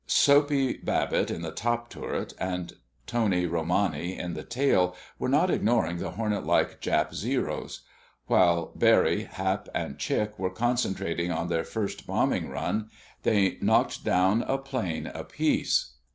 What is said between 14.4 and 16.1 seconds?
a plane apiece.